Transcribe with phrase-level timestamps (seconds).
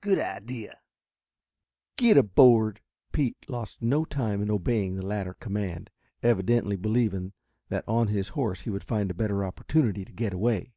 [0.00, 0.80] "Good idea.
[1.94, 2.80] Get aboard."
[3.12, 5.88] Pete lost no time in obeying the latter command,
[6.20, 7.32] evidently believing
[7.68, 10.72] that on his horse he would find a better opportunity to get away.